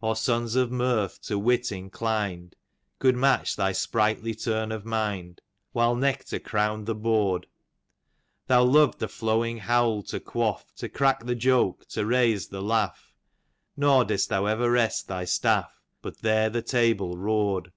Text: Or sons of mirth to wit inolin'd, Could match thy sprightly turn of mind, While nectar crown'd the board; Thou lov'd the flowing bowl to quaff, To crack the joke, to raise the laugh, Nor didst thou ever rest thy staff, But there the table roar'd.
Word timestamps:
Or 0.00 0.16
sons 0.16 0.56
of 0.56 0.72
mirth 0.72 1.22
to 1.26 1.38
wit 1.38 1.70
inolin'd, 1.70 2.54
Could 2.98 3.14
match 3.14 3.54
thy 3.54 3.70
sprightly 3.70 4.34
turn 4.34 4.72
of 4.72 4.84
mind, 4.84 5.40
While 5.70 5.94
nectar 5.94 6.40
crown'd 6.40 6.86
the 6.86 6.94
board; 6.96 7.46
Thou 8.48 8.64
lov'd 8.64 8.98
the 8.98 9.06
flowing 9.06 9.62
bowl 9.68 10.02
to 10.08 10.18
quaff, 10.18 10.72
To 10.78 10.88
crack 10.88 11.24
the 11.24 11.36
joke, 11.36 11.86
to 11.90 12.04
raise 12.04 12.48
the 12.48 12.62
laugh, 12.62 13.12
Nor 13.76 14.04
didst 14.04 14.28
thou 14.28 14.46
ever 14.46 14.72
rest 14.72 15.06
thy 15.06 15.24
staff, 15.24 15.80
But 16.02 16.18
there 16.18 16.50
the 16.50 16.62
table 16.62 17.16
roar'd. 17.16 17.70